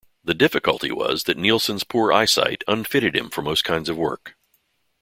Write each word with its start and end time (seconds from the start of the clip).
The 0.23 0.33
difficulty 0.33 0.91
was 0.91 1.25
that 1.25 1.37
Neilson's 1.37 1.83
poor 1.83 2.11
eyesight 2.11 2.63
unfitted 2.67 3.15
him 3.15 3.29
for 3.29 3.43
most 3.43 3.63
kinds 3.63 3.87
of 3.87 3.95
work. 3.97 4.35